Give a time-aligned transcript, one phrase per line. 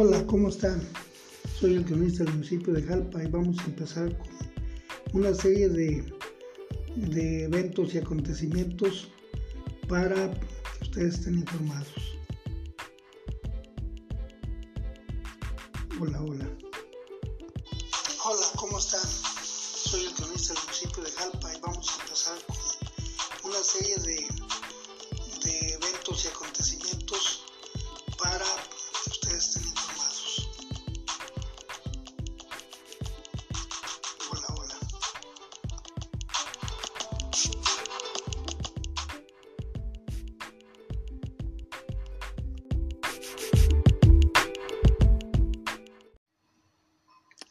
[0.00, 0.80] Hola, ¿cómo están?
[1.58, 4.28] Soy el cronista del municipio de Jalpa y vamos a empezar con
[5.12, 6.14] una serie de,
[6.94, 9.08] de eventos y acontecimientos
[9.88, 12.16] para que ustedes estén informados.
[16.00, 16.48] Hola, hola.
[18.24, 19.02] Hola, ¿cómo están?
[19.04, 22.38] Soy el cronista del municipio de Jalpa y vamos a empezar
[23.42, 24.28] con una serie de,
[25.42, 27.42] de eventos y acontecimientos
[28.16, 28.46] para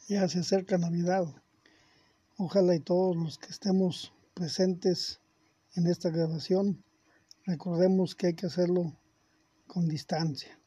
[0.08, 1.26] Ya se acerca Navidad.
[2.38, 5.20] Ojalá y todos los que estemos presentes
[5.74, 6.82] en esta grabación
[7.44, 8.96] recordemos que hay que hacerlo
[9.66, 10.58] con distancia.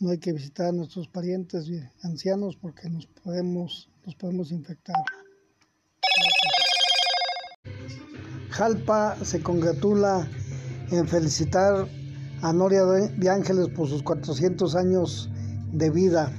[0.00, 1.70] No hay que visitar a nuestros parientes
[2.02, 5.02] ancianos porque nos podemos, nos podemos infectar.
[8.50, 10.28] Jalpa se congratula
[10.90, 11.88] en felicitar
[12.42, 15.30] a Noria de Ángeles por sus 400 años
[15.72, 16.30] de vida.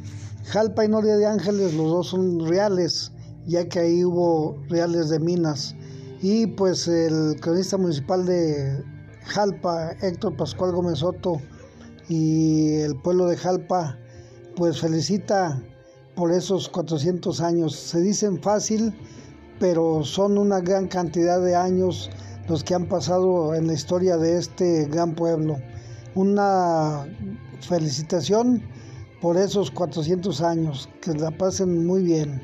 [0.49, 3.11] Jalpa y Noria de Ángeles, los dos son reales,
[3.45, 5.75] ya que ahí hubo reales de minas.
[6.21, 8.81] Y pues el cronista municipal de
[9.25, 11.41] Jalpa, Héctor Pascual Gómez Soto,
[12.07, 13.97] y el pueblo de Jalpa,
[14.55, 15.61] pues felicita
[16.15, 17.75] por esos 400 años.
[17.75, 18.97] Se dicen fácil,
[19.59, 22.09] pero son una gran cantidad de años
[22.47, 25.57] los que han pasado en la historia de este gran pueblo.
[26.15, 27.05] Una
[27.59, 28.63] felicitación
[29.21, 32.41] por esos 400 años, que la pasen muy bien.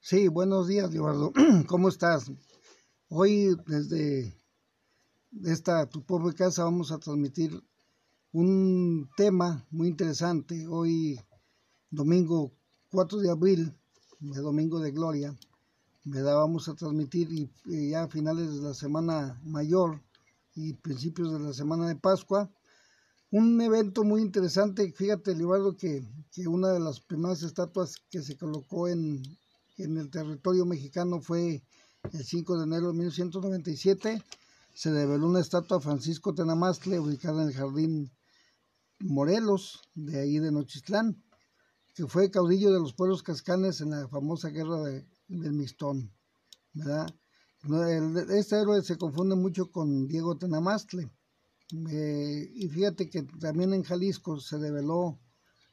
[0.00, 1.32] Sí, buenos días, Eduardo.
[1.66, 2.30] ¿Cómo estás?
[3.08, 4.36] Hoy desde
[5.44, 7.62] esta tu pobre casa vamos a transmitir
[8.32, 10.66] un tema muy interesante.
[10.68, 11.20] Hoy,
[11.90, 12.52] domingo
[12.90, 13.72] 4 de abril,
[14.18, 15.36] de Domingo de Gloria,
[16.04, 16.36] ¿verdad?
[16.36, 20.00] vamos a transmitir y ya a finales de la semana mayor
[20.54, 22.50] y principios de la semana de Pascua.
[23.30, 28.36] Un evento muy interesante, fíjate, Eduardo, que, que una de las primeras estatuas que se
[28.36, 29.22] colocó en,
[29.78, 31.62] en el territorio mexicano fue
[32.12, 34.22] el 5 de enero de 1997.
[34.72, 38.12] Se develó una estatua a Francisco Tenamastle ubicada en el Jardín
[39.00, 41.22] Morelos, de ahí de Nochistlán,
[41.94, 45.66] que fue caudillo de los pueblos cascanes en la famosa guerra de, del.
[46.72, 47.08] ¿verdad?
[48.30, 51.10] Este héroe se confunde mucho con Diego Tenamastle.
[51.90, 55.18] Eh, y fíjate que también en Jalisco se develó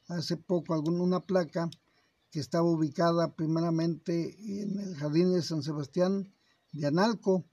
[0.08, 1.68] hace poco algún, una placa
[2.30, 6.32] que estaba ubicada primeramente en el Jardín de San Sebastián
[6.72, 7.44] de Analco,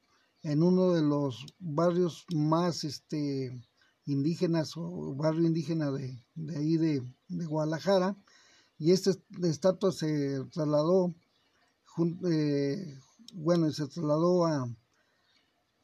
[0.41, 3.61] en uno de los barrios más este,
[4.05, 8.15] indígenas o barrio indígena de, de ahí de, de, Guadalajara.
[8.77, 9.11] Y esta
[9.43, 11.13] estatua se trasladó,
[12.31, 12.97] eh,
[13.33, 14.67] bueno, se trasladó a,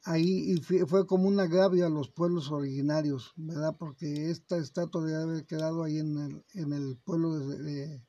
[0.04, 3.76] ahí y fue como un agravio a los pueblos originarios, ¿verdad?
[3.78, 8.06] Porque esta estatua debe haber quedado ahí en el, en el pueblo de, de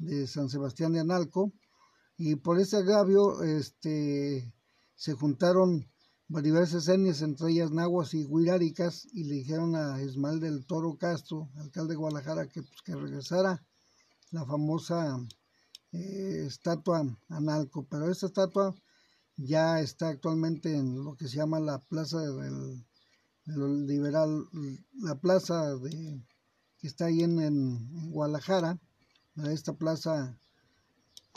[0.00, 1.52] de San Sebastián de Analco
[2.16, 4.52] y por ese agravio este,
[4.94, 5.86] se juntaron
[6.28, 11.50] diversas etnias, entre ellas nahuas y huiráricas, y le dijeron a Ismael del Toro Castro,
[11.56, 13.64] alcalde de Guadalajara, que, pues, que regresara
[14.30, 15.18] la famosa
[15.92, 17.86] eh, estatua Analco.
[17.88, 18.74] Pero esta estatua
[19.36, 22.84] ya está actualmente en lo que se llama la plaza del,
[23.86, 24.46] liberal,
[25.02, 26.22] la plaza de,
[26.78, 28.78] que está ahí en, Guadalajara
[29.48, 30.36] esta plaza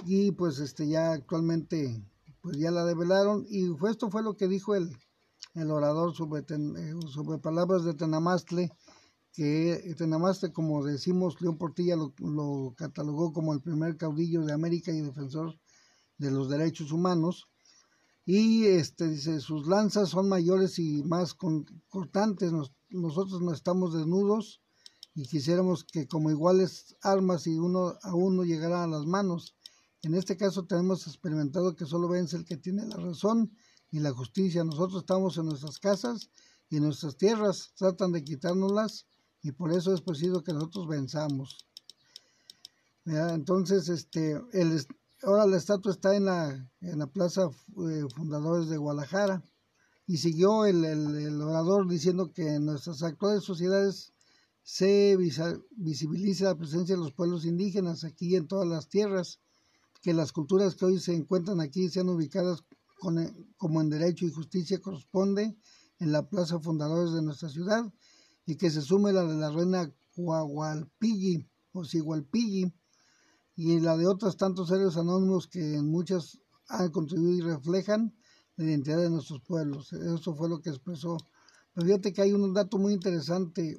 [0.05, 2.03] y pues este ya actualmente
[2.41, 4.97] pues ya la develaron y esto fue lo que dijo el,
[5.53, 6.43] el orador sobre,
[7.07, 8.71] sobre palabras de Tenamastle
[9.33, 14.91] que Tenamastle como decimos León Portilla lo, lo, catalogó como el primer caudillo de América
[14.91, 15.59] y defensor
[16.17, 17.47] de los derechos humanos
[18.25, 23.93] y este dice sus lanzas son mayores y más con, cortantes Nos, nosotros no estamos
[23.93, 24.61] desnudos
[25.15, 29.55] y quisiéramos que como iguales armas y uno a uno llegara a las manos.
[30.01, 33.55] En este caso tenemos experimentado que solo vence el que tiene la razón
[33.91, 34.63] y la justicia.
[34.63, 36.29] Nosotros estamos en nuestras casas
[36.69, 39.05] y nuestras tierras tratan de quitárnoslas
[39.43, 41.67] y por eso es preciso que nosotros venzamos.
[43.05, 44.87] Entonces, este, el,
[45.21, 47.49] ahora la estatua está en la, en la Plaza
[47.89, 49.43] eh, Fundadores de Guadalajara
[50.07, 54.13] y siguió el, el, el orador diciendo que en nuestras actuales sociedades
[54.63, 55.17] se
[55.71, 59.41] visibiliza la presencia de los pueblos indígenas aquí en todas las tierras,
[60.01, 62.63] que las culturas que hoy se encuentran aquí sean ubicadas
[62.97, 63.17] con,
[63.57, 65.57] como en derecho y justicia corresponde
[65.99, 67.91] en la plaza fundadores de nuestra ciudad
[68.45, 72.73] y que se sume la de la reina Guagualpilli o Sigualpilli
[73.55, 78.15] y la de otros tantos seres anónimos que en muchas han contribuido y reflejan
[78.55, 79.93] la identidad de nuestros pueblos.
[79.93, 81.17] Eso fue lo que expresó.
[81.73, 83.77] Pero fíjate que hay un dato muy interesante.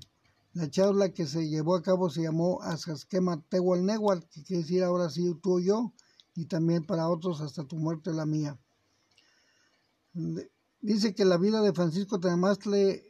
[0.53, 5.11] La charla que se llevó a cabo se llamó Azasquema Tehual que quiere decir ahora
[5.11, 5.93] sí tú o yo,
[6.35, 8.59] y también para otros hasta tu muerte la mía.
[10.81, 13.05] Dice que la vida de Francisco Temastle,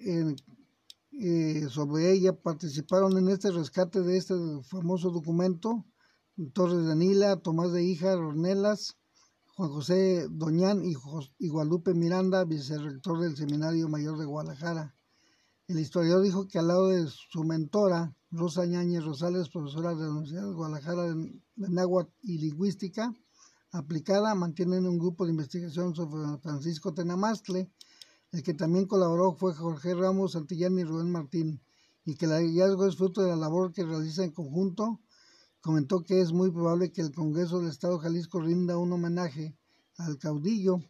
[1.13, 4.35] eh, sobre ella participaron en este rescate de este
[4.65, 5.85] famoso documento
[6.53, 8.99] Torres de Anila, Tomás de Hija, Ornelas,
[9.57, 10.95] Juan José Doñán y,
[11.39, 14.95] y Guadalupe Miranda, vicerrector del Seminario Mayor de Guadalajara.
[15.67, 20.11] El historiador dijo que al lado de su mentora, Rosa Ñáñez Rosales, profesora de la
[20.11, 23.15] Universidad de Guadalajara de, Náhuatl y Lingüística
[23.73, 27.73] aplicada, mantienen un grupo de investigación sobre Francisco Tenamastle.
[28.33, 31.63] El que también colaboró fue Jorge Ramos Santillán y Rubén Martín,
[32.05, 35.01] y que el hallazgo es fruto de la labor que realiza en conjunto.
[35.67, 39.59] Comentó que es muy probable que el Congreso del Estado de Jalisco rinda un homenaje
[39.97, 40.81] al caudillo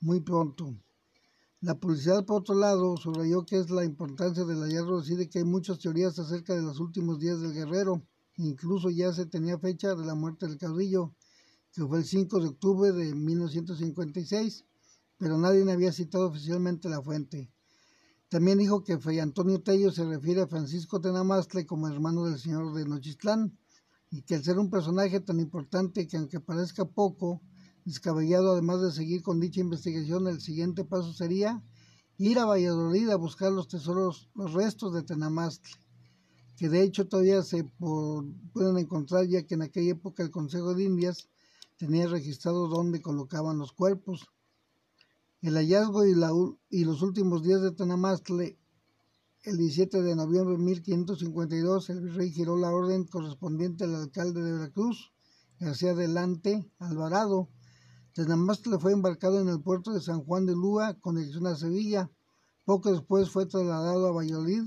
[0.00, 0.74] muy pronto.
[1.60, 5.44] La publicidad, por otro lado, subrayó que es la importancia del hallazgo, decide que hay
[5.44, 8.02] muchas teorías acerca de los últimos días del guerrero,
[8.38, 11.12] incluso ya se tenía fecha de la muerte del caudillo,
[11.74, 14.64] que fue el 5 de octubre de 1956,
[15.18, 17.50] pero nadie había citado oficialmente la fuente.
[18.30, 22.72] También dijo que Fray Antonio Tello se refiere a Francisco Tenamastle como hermano del señor
[22.72, 23.58] de Nochistlán,
[24.10, 27.42] y que al ser un personaje tan importante que aunque parezca poco,
[27.84, 31.62] descabellado, además de seguir con dicha investigación, el siguiente paso sería
[32.18, 35.74] ir a Valladolid a buscar los tesoros, los restos de Tenamastle,
[36.56, 40.84] que de hecho todavía se pueden encontrar ya que en aquella época el Consejo de
[40.84, 41.28] Indias
[41.76, 44.26] tenía registrado dónde colocaban los cuerpos.
[45.40, 46.32] El hallazgo y, la,
[46.68, 48.57] y los últimos días de Tenamastle,
[49.48, 54.52] el 17 de noviembre de 1552, el virrey giró la orden correspondiente al alcalde de
[54.52, 55.10] Veracruz,
[55.58, 57.48] García Delante Alvarado,
[58.14, 62.10] le fue embarcado en el puerto de San Juan de Lúa con dirección a Sevilla.
[62.64, 64.64] Poco después fue trasladado a Valladolid,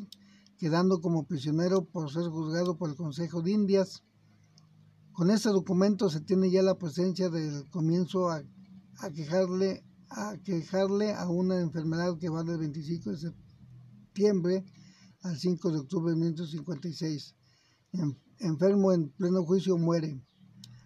[0.57, 4.03] quedando como prisionero por ser juzgado por el Consejo de Indias.
[5.11, 8.41] Con este documento se tiene ya la presencia del comienzo a,
[9.13, 14.65] quejarle, a quejarle a una enfermedad que va del 25 de septiembre
[15.21, 17.35] al 5 de octubre de 1956.
[18.39, 20.19] enfermo en pleno juicio muere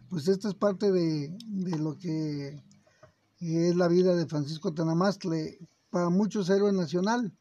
[0.10, 1.36] pues esta es parte de,
[1.78, 2.62] lo que
[3.40, 7.34] es la vida de Francisco Tanamastle, para muchos héroe nacional,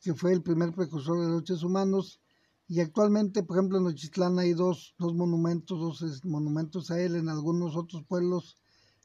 [0.00, 2.20] que fue el primer precursor de los derechos humanos,
[2.66, 7.28] y actualmente, por ejemplo, en Ochitlán hay dos, dos monumentos, dos monumentos a él, en
[7.28, 8.56] algunos otros pueblos,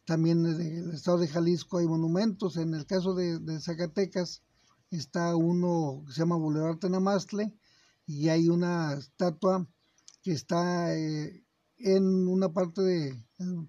[0.06, 4.42] también del estado de Jalisco hay monumentos, en el caso de, Zacatecas
[4.98, 7.54] está uno que se llama Boulevard Tenamastle,
[8.06, 9.68] y hay una estatua
[10.22, 11.44] que está eh,
[11.78, 13.24] en una parte de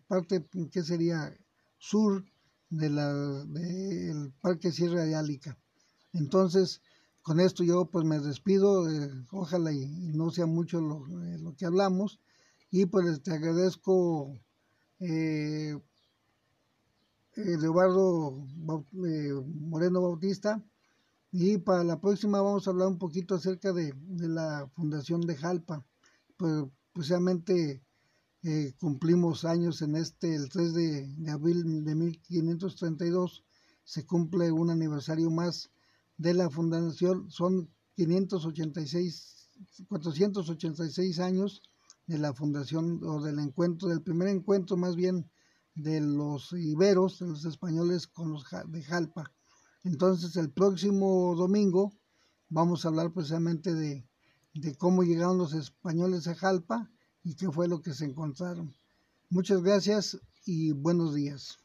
[0.07, 1.37] parte que sería
[1.79, 2.25] sur
[2.71, 5.59] de la del parque Sierra de Álica.
[6.13, 6.81] Entonces,
[7.23, 11.67] con esto yo pues me despido, eh, ojalá y, no sea mucho eh, lo, que
[11.67, 12.21] hablamos
[12.71, 14.39] y pues te agradezco
[17.37, 18.47] Eduardo
[18.93, 20.63] Moreno Bautista
[21.37, 25.35] y para la próxima vamos a hablar un poquito acerca de, de la fundación de
[25.35, 25.85] Jalpa,
[26.37, 27.83] pues precisamente
[28.45, 33.43] eh, cumplimos años en este, el 3 de, abril de 1532,
[33.83, 35.73] se cumple un aniversario más
[36.19, 37.29] de la fundación.
[37.33, 39.51] Son 586,
[39.89, 41.63] 486 años
[42.07, 45.29] de la fundación o del encuentro, del primer encuentro más bien
[45.75, 49.33] de los iberos, de los españoles con los de Jalpa.
[49.85, 51.93] Entonces el próximo domingo
[52.49, 54.07] vamos a hablar precisamente de,
[54.55, 56.91] de cómo llegaron los españoles a Jalpa
[57.23, 58.75] y qué fue lo que se encontraron.
[59.29, 61.64] Muchas gracias y buenos días.